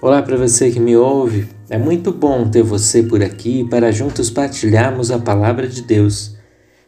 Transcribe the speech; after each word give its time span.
para 0.00 0.36
você 0.36 0.70
que 0.70 0.78
me 0.78 0.96
ouve. 0.96 1.48
É 1.68 1.76
muito 1.76 2.12
bom 2.12 2.48
ter 2.48 2.62
você 2.62 3.02
por 3.02 3.22
aqui 3.22 3.64
para 3.68 3.90
juntos 3.90 4.30
partilharmos 4.30 5.10
a 5.10 5.18
palavra 5.18 5.66
de 5.66 5.82
Deus. 5.82 6.36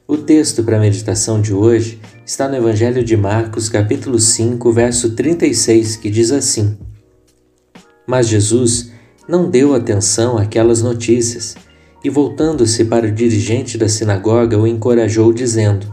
O 0.07 0.17
texto 0.17 0.63
para 0.63 0.77
a 0.77 0.81
meditação 0.81 1.41
de 1.41 1.53
hoje 1.53 2.01
está 2.25 2.49
no 2.49 2.57
Evangelho 2.57 3.05
de 3.05 3.17
Marcos, 3.17 3.69
capítulo 3.69 4.19
5, 4.19 4.73
verso 4.73 5.11
36, 5.11 5.97
que 5.97 6.09
diz 6.09 6.31
assim: 6.31 6.79
Mas 8.07 8.29
Jesus 8.29 8.91
não 9.29 9.51
deu 9.51 9.75
atenção 9.75 10.39
àquelas 10.39 10.83
notícias 10.83 11.57
e, 12.03 12.09
voltando-se 12.09 12.85
para 12.85 13.07
o 13.07 13.13
dirigente 13.13 13.77
da 13.77 13.89
sinagoga, 13.89 14.59
o 14.59 14.67
encorajou, 14.67 15.33
dizendo: 15.33 15.87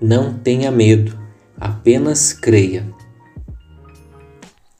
Não 0.00 0.32
tenha 0.32 0.70
medo, 0.70 1.18
apenas 1.58 2.32
creia 2.32 2.86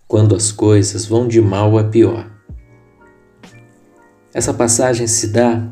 quando 0.07 0.35
as 0.35 0.53
coisas 0.53 1.07
vão 1.07 1.27
de 1.27 1.41
mal 1.41 1.79
a 1.79 1.85
pior. 1.85 2.31
Essa 4.33 4.53
passagem 4.53 5.07
se 5.07 5.29
dá 5.29 5.67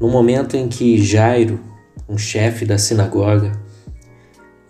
no 0.00 0.08
momento 0.08 0.56
em 0.56 0.68
que 0.68 1.02
Jairo, 1.02 1.60
um 2.08 2.18
chefe 2.18 2.64
da 2.64 2.78
sinagoga, 2.78 3.52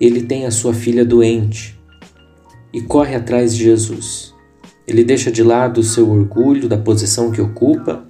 ele 0.01 0.23
tem 0.23 0.47
a 0.47 0.51
sua 0.51 0.75
filha 0.75 1.05
doente 1.05 1.79
e 2.73 2.81
corre 2.81 3.15
atrás 3.15 3.55
de 3.55 3.65
Jesus. 3.65 4.35
Ele 4.87 5.05
deixa 5.05 5.31
de 5.31 5.43
lado 5.43 5.81
o 5.81 5.85
seu 5.85 6.11
orgulho 6.11 6.69
da 6.69 6.77
posição 6.77 7.31
que 7.31 7.41
ocupa 7.41 8.05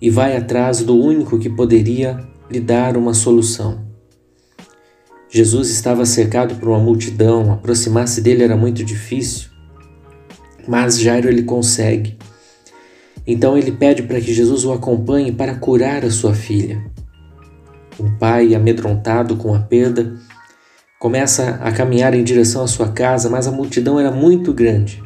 e 0.00 0.10
vai 0.10 0.36
atrás 0.36 0.82
do 0.82 0.96
único 0.96 1.38
que 1.38 1.48
poderia 1.48 2.20
lhe 2.50 2.60
dar 2.60 2.96
uma 2.96 3.14
solução. 3.14 3.84
Jesus 5.30 5.70
estava 5.70 6.04
cercado 6.06 6.54
por 6.56 6.68
uma 6.68 6.78
multidão, 6.78 7.52
aproximar-se 7.52 8.20
dele 8.20 8.44
era 8.44 8.56
muito 8.56 8.84
difícil. 8.84 9.53
Mas 10.66 10.98
Jairo 10.98 11.28
ele 11.28 11.42
consegue. 11.42 12.16
Então 13.26 13.56
ele 13.56 13.72
pede 13.72 14.02
para 14.02 14.20
que 14.20 14.32
Jesus 14.32 14.64
o 14.64 14.72
acompanhe 14.72 15.32
para 15.32 15.54
curar 15.54 16.04
a 16.04 16.10
sua 16.10 16.34
filha. 16.34 16.84
O 17.98 18.10
pai, 18.18 18.54
amedrontado 18.54 19.36
com 19.36 19.54
a 19.54 19.60
perda, 19.60 20.14
começa 20.98 21.60
a 21.62 21.70
caminhar 21.72 22.14
em 22.14 22.24
direção 22.24 22.62
à 22.62 22.66
sua 22.66 22.88
casa, 22.88 23.30
mas 23.30 23.46
a 23.46 23.52
multidão 23.52 23.98
era 23.98 24.10
muito 24.10 24.52
grande. 24.52 25.02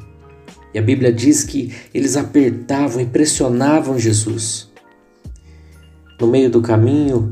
E 0.73 0.79
a 0.79 0.83
Bíblia 0.83 1.13
diz 1.13 1.45
que 1.45 1.73
eles 1.95 2.17
apertavam 2.17 3.01
e 3.01 3.07
pressionavam 3.07 3.99
Jesus. 3.99 4.71
No 6.21 6.27
meio 6.27 6.51
do 6.51 6.61
caminho, 6.61 7.31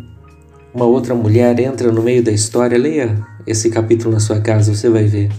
uma 0.72 0.84
outra 0.84 1.14
mulher 1.14 1.58
entra 1.58 1.90
no 1.90 2.02
meio 2.02 2.22
da 2.22 2.30
história. 2.30 2.78
Leia 2.78 3.16
esse 3.46 3.70
capítulo 3.70 4.12
na 4.12 4.20
sua 4.20 4.40
casa, 4.40 4.74
você 4.74 4.88
vai 4.88 5.04
ver. 5.04 5.30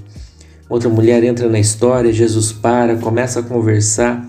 Outra 0.70 0.90
mulher 0.90 1.23
entra 1.23 1.48
na 1.48 1.60
história, 1.60 2.12
Jesus 2.12 2.52
para, 2.52 2.98
começa 2.98 3.40
a 3.40 3.44
conversar. 3.44 4.26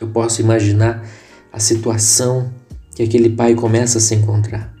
Eu 0.00 0.08
posso 0.08 0.40
imaginar 0.40 1.06
a 1.52 1.60
situação 1.60 2.50
que 2.94 3.02
aquele 3.02 3.28
pai 3.30 3.54
começa 3.54 3.98
a 3.98 4.00
se 4.00 4.14
encontrar. 4.14 4.74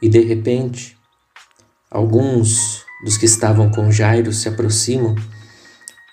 E 0.00 0.08
de 0.08 0.20
repente, 0.20 0.96
alguns 1.90 2.84
dos 3.04 3.16
que 3.16 3.26
estavam 3.26 3.70
com 3.70 3.90
Jairo 3.90 4.32
se 4.32 4.48
aproximam 4.48 5.16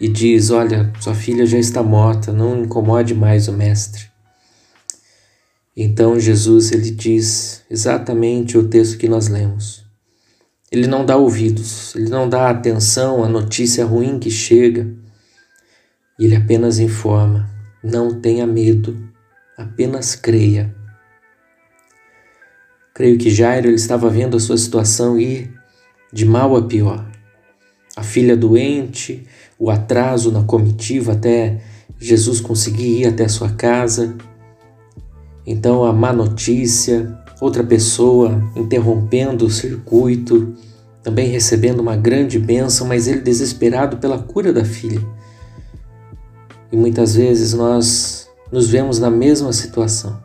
e 0.02 0.08
diz: 0.08 0.50
"Olha, 0.50 0.92
sua 1.00 1.14
filha 1.14 1.46
já 1.46 1.60
está 1.60 1.84
morta, 1.84 2.34
não 2.34 2.64
incomode 2.64 3.14
mais 3.14 3.48
o 3.48 3.54
mestre". 3.54 4.08
Então 5.76 6.20
Jesus 6.20 6.72
ele 6.72 6.90
diz 6.90 7.64
exatamente 7.70 8.58
o 8.58 8.68
texto 8.68 8.98
que 8.98 9.08
nós 9.08 9.28
lemos. 9.28 9.87
Ele 10.72 10.86
não 10.86 11.06
dá 11.06 11.16
ouvidos, 11.16 11.96
ele 11.96 12.10
não 12.10 12.28
dá 12.28 12.50
atenção 12.50 13.24
à 13.24 13.30
notícia 13.30 13.86
ruim 13.86 14.20
que 14.20 14.30
chega. 14.30 14.88
Ele 16.20 16.36
apenas 16.36 16.78
informa: 16.78 17.50
não 17.82 18.20
tenha 18.20 18.46
medo, 18.46 18.98
apenas 19.58 20.14
creia. 20.16 20.76
Creio 22.94 23.18
que 23.18 23.30
Jairo 23.30 23.68
ele 23.68 23.76
estava 23.76 24.10
vendo 24.10 24.36
a 24.36 24.40
sua 24.40 24.58
situação 24.58 25.20
ir 25.20 25.54
de 26.12 26.26
mal 26.26 26.56
a 26.56 26.64
pior. 26.64 27.10
A 27.96 28.04
filha 28.04 28.36
doente, 28.36 29.26
o 29.58 29.70
atraso 29.70 30.32
na 30.32 30.44
comitiva 30.44 31.14
até 31.14 31.62
Jesus 32.00 32.42
conseguir 32.42 33.02
ir 33.02 33.08
até 33.08 33.28
sua 33.28 33.52
casa. 33.52 34.16
Então 35.46 35.84
a 35.86 35.94
má 35.94 36.12
notícia, 36.12 37.17
outra 37.40 37.64
pessoa 37.64 38.42
interrompendo 38.56 39.46
o 39.46 39.50
circuito, 39.50 40.56
também 41.04 41.30
recebendo 41.30 41.80
uma 41.80 41.96
grande 41.96 42.40
bênção, 42.40 42.88
mas 42.88 43.08
ele 43.08 43.22
desesperado 43.22 43.98
pela 43.98 44.20
cura 44.20 44.52
da 44.52 44.66
filha. 44.66 45.02
E 46.72 46.76
muitas 46.76 47.16
vezes 47.16 47.54
nós 47.54 48.28
nos 48.52 48.68
vemos 48.68 49.00
na 49.00 49.10
mesma 49.10 49.54
situação. 49.54 50.22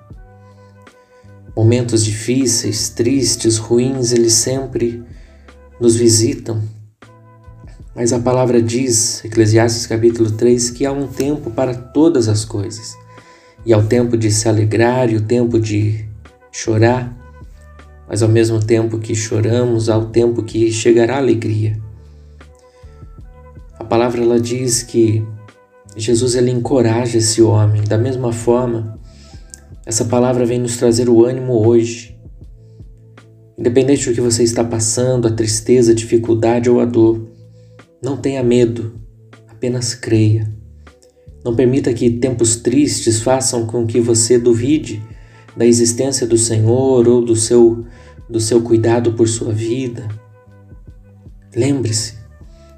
Momentos 1.54 2.04
difíceis, 2.04 2.88
tristes, 2.88 3.58
ruins, 3.58 4.12
eles 4.12 4.32
sempre 4.32 5.04
nos 5.78 5.94
visitam. 5.94 6.62
Mas 7.94 8.12
a 8.12 8.18
palavra 8.18 8.62
diz, 8.62 9.22
Eclesiastes 9.24 9.86
capítulo 9.86 10.30
3, 10.30 10.70
que 10.70 10.86
há 10.86 10.92
um 10.92 11.06
tempo 11.06 11.50
para 11.50 11.74
todas 11.74 12.26
as 12.26 12.44
coisas. 12.44 12.96
E 13.66 13.72
há 13.72 13.78
o 13.78 13.86
tempo 13.86 14.16
de 14.16 14.30
se 14.30 14.48
alegrar 14.48 15.12
e 15.12 15.16
o 15.16 15.20
tempo 15.20 15.60
de 15.60 16.11
chorar, 16.52 17.16
mas 18.06 18.22
ao 18.22 18.28
mesmo 18.28 18.60
tempo 18.60 18.98
que 18.98 19.14
choramos, 19.14 19.88
há 19.88 19.96
o 19.96 20.10
tempo 20.10 20.42
que 20.42 20.70
chegará 20.70 21.14
a 21.14 21.18
alegria. 21.18 21.80
A 23.78 23.84
palavra 23.84 24.22
ela 24.22 24.38
diz 24.38 24.82
que 24.82 25.24
Jesus 25.96 26.34
ele 26.34 26.50
encoraja 26.50 27.18
esse 27.18 27.42
homem. 27.42 27.82
Da 27.82 27.98
mesma 27.98 28.32
forma, 28.32 28.98
essa 29.84 30.04
palavra 30.04 30.44
vem 30.44 30.58
nos 30.58 30.76
trazer 30.76 31.08
o 31.08 31.24
ânimo 31.24 31.66
hoje. 31.66 32.16
Independente 33.58 34.08
do 34.08 34.14
que 34.14 34.20
você 34.20 34.42
está 34.42 34.62
passando, 34.62 35.26
a 35.26 35.32
tristeza, 35.32 35.92
a 35.92 35.94
dificuldade 35.94 36.70
ou 36.70 36.80
a 36.80 36.84
dor, 36.84 37.28
não 38.02 38.16
tenha 38.16 38.42
medo, 38.42 38.94
apenas 39.48 39.94
creia. 39.94 40.52
Não 41.44 41.54
permita 41.54 41.92
que 41.92 42.10
tempos 42.10 42.56
tristes 42.56 43.20
façam 43.20 43.66
com 43.66 43.86
que 43.86 44.00
você 44.00 44.38
duvide 44.38 45.02
da 45.56 45.66
existência 45.66 46.26
do 46.26 46.38
Senhor 46.38 47.06
ou 47.06 47.24
do 47.24 47.36
seu, 47.36 47.84
do 48.28 48.40
seu 48.40 48.62
cuidado 48.62 49.12
por 49.12 49.28
sua 49.28 49.52
vida. 49.52 50.08
Lembre-se, 51.54 52.14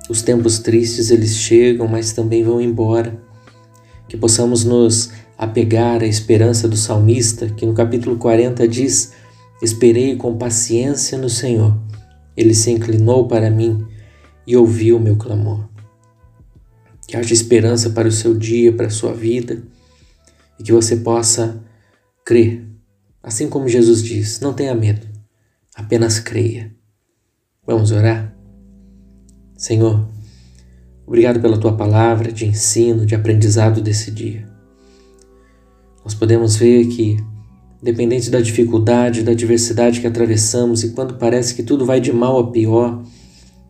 os 0.09 0.23
tempos 0.23 0.59
tristes 0.59 1.11
eles 1.11 1.37
chegam, 1.37 1.87
mas 1.87 2.13
também 2.13 2.43
vão 2.43 2.61
embora. 2.61 3.19
Que 4.09 4.17
possamos 4.17 4.65
nos 4.65 5.11
apegar 5.39 6.03
à 6.03 6.07
esperança 6.07 6.69
do 6.69 6.77
salmista, 6.77 7.49
que 7.49 7.65
no 7.65 7.73
capítulo 7.73 8.17
40 8.17 8.67
diz: 8.69 9.13
Esperei 9.63 10.17
com 10.17 10.37
paciência 10.37 11.17
no 11.17 11.31
Senhor. 11.31 11.77
Ele 12.37 12.55
se 12.55 12.71
inclinou 12.71 13.27
para 13.29 13.51
mim 13.51 13.87
e 14.47 14.57
ouviu 14.57 14.97
o 14.97 15.01
meu 15.01 15.17
clamor. 15.17 15.69
Que 17.07 17.17
haja 17.17 17.33
esperança 17.33 17.91
para 17.91 18.09
o 18.09 18.13
seu 18.13 18.35
dia, 18.35 18.73
para 18.73 18.87
a 18.87 18.91
sua 18.91 19.15
vida, 19.15 19.63
e 20.59 20.63
que 20.63 20.73
você 20.73 20.97
possa 20.97 21.63
Crê, 22.25 22.63
assim 23.23 23.51
como 23.51 23.69
Jesus 23.69 24.03
diz, 24.03 24.41
não 24.41 24.55
tenha 24.55 24.75
medo, 24.75 25.07
apenas 25.75 26.19
creia. 26.19 26.75
Vamos 27.67 27.91
orar? 27.93 28.35
Senhor, 29.59 30.09
obrigado 31.07 31.39
pela 31.39 31.59
tua 31.59 31.77
palavra 31.77 32.33
de 32.33 32.47
ensino, 32.47 33.05
de 33.05 33.15
aprendizado 33.15 33.83
desse 33.83 34.11
dia. 34.11 34.49
Nós 36.03 36.15
podemos 36.15 36.57
ver 36.57 36.87
que, 36.87 37.19
dependente 37.83 38.31
da 38.31 38.41
dificuldade, 38.41 39.23
da 39.23 39.33
adversidade 39.33 40.01
que 40.01 40.07
atravessamos 40.07 40.83
e 40.83 40.93
quando 40.93 41.19
parece 41.19 41.55
que 41.55 41.63
tudo 41.63 41.85
vai 41.85 42.01
de 42.01 42.11
mal 42.11 42.39
a 42.39 42.51
pior, 42.51 43.05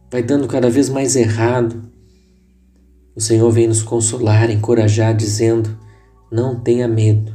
vai 0.08 0.22
dando 0.22 0.46
cada 0.46 0.70
vez 0.70 0.88
mais 0.88 1.16
errado, 1.16 1.90
o 3.16 3.20
Senhor 3.20 3.50
vem 3.50 3.66
nos 3.66 3.82
consolar, 3.82 4.48
encorajar, 4.48 5.12
dizendo: 5.12 5.76
não 6.30 6.60
tenha 6.60 6.86
medo, 6.86 7.33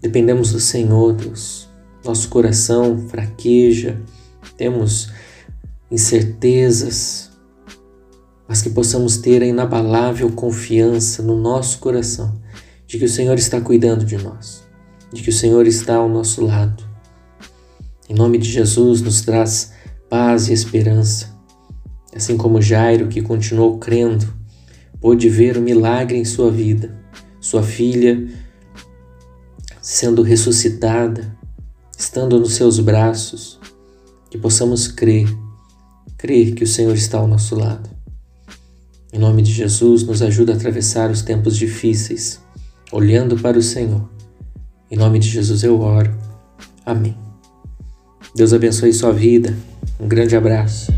Dependemos 0.00 0.52
do 0.52 0.60
Senhor, 0.60 1.12
Deus. 1.12 1.68
Nosso 2.04 2.28
coração 2.28 3.08
fraqueja, 3.08 4.00
temos 4.56 5.10
incertezas, 5.90 7.30
mas 8.46 8.62
que 8.62 8.70
possamos 8.70 9.18
ter 9.18 9.42
a 9.42 9.46
inabalável 9.46 10.30
confiança 10.32 11.22
no 11.22 11.36
nosso 11.36 11.78
coração 11.78 12.40
de 12.86 12.98
que 12.98 13.04
o 13.04 13.08
Senhor 13.08 13.36
está 13.36 13.60
cuidando 13.60 14.04
de 14.04 14.16
nós, 14.16 14.66
de 15.12 15.22
que 15.22 15.30
o 15.30 15.32
Senhor 15.32 15.66
está 15.66 15.96
ao 15.96 16.08
nosso 16.08 16.44
lado. 16.44 16.82
Em 18.08 18.14
nome 18.14 18.38
de 18.38 18.48
Jesus, 18.50 19.02
nos 19.02 19.20
traz 19.20 19.72
paz 20.08 20.48
e 20.48 20.52
esperança. 20.54 21.36
Assim 22.14 22.36
como 22.38 22.62
Jairo, 22.62 23.08
que 23.08 23.20
continuou 23.20 23.78
crendo, 23.78 24.26
pôde 24.98 25.28
ver 25.28 25.58
o 25.58 25.60
milagre 25.60 26.16
em 26.16 26.24
sua 26.24 26.50
vida. 26.50 26.96
Sua 27.38 27.62
filha 27.62 28.26
sendo 29.90 30.20
ressuscitada, 30.20 31.34
estando 31.96 32.38
nos 32.38 32.52
seus 32.52 32.78
braços, 32.78 33.58
que 34.28 34.36
possamos 34.36 34.86
crer, 34.86 35.26
crer 36.18 36.54
que 36.54 36.62
o 36.62 36.66
Senhor 36.66 36.94
está 36.94 37.16
ao 37.16 37.26
nosso 37.26 37.54
lado. 37.54 37.88
Em 39.10 39.18
nome 39.18 39.40
de 39.40 39.50
Jesus, 39.50 40.02
nos 40.02 40.20
ajuda 40.20 40.52
a 40.52 40.56
atravessar 40.56 41.10
os 41.10 41.22
tempos 41.22 41.56
difíceis, 41.56 42.38
olhando 42.92 43.38
para 43.38 43.58
o 43.58 43.62
Senhor. 43.62 44.06
Em 44.90 44.96
nome 44.98 45.18
de 45.18 45.30
Jesus 45.30 45.62
eu 45.62 45.80
oro. 45.80 46.14
Amém. 46.84 47.16
Deus 48.36 48.52
abençoe 48.52 48.92
sua 48.92 49.14
vida. 49.14 49.56
Um 49.98 50.06
grande 50.06 50.36
abraço. 50.36 50.97